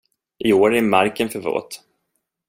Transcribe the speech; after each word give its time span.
I 0.45 0.53
år 0.53 0.75
är 0.75 0.81
marken 0.81 1.29
för 1.29 1.39
våt. 1.39 1.81